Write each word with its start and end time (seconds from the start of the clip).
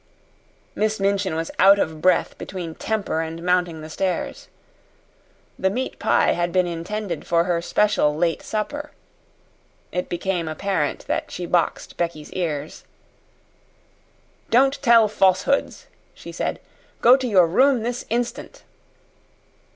Miss 0.73 0.99
Minchin 0.99 1.35
was 1.35 1.51
out 1.59 1.77
of 1.77 2.01
breath 2.01 2.35
between 2.39 2.73
temper 2.73 3.21
and 3.21 3.43
mounting 3.43 3.81
the 3.81 3.89
stairs. 3.91 4.47
The 5.59 5.69
meat 5.69 5.99
pie 5.99 6.31
had 6.31 6.51
been 6.51 6.65
intended 6.65 7.27
for 7.27 7.43
her 7.43 7.61
special 7.61 8.15
late 8.15 8.41
supper. 8.41 8.89
It 9.91 10.09
became 10.09 10.47
apparent 10.47 11.05
that 11.05 11.29
she 11.29 11.45
boxed 11.45 11.97
Becky's 11.97 12.33
ears. 12.33 12.83
"Don't 14.49 14.81
tell 14.81 15.07
falsehoods," 15.07 15.85
she 16.15 16.31
said. 16.31 16.59
"Go 17.01 17.15
to 17.15 17.27
your 17.27 17.45
room 17.45 17.83
this 17.83 18.03
instant." 18.09 18.63